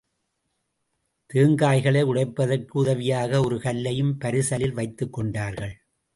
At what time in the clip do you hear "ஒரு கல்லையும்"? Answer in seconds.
3.41-4.17